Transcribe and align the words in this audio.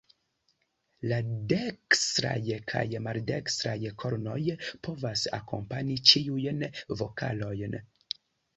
La 1.11 1.19
dekstraj 1.51 2.39
kaj 2.71 2.81
maldekstraj 3.09 3.77
kornoj 4.05 4.39
povas 4.89 5.29
akompani 5.41 6.01
ĉiujn 6.15 6.67
vokalojn. 7.05 7.81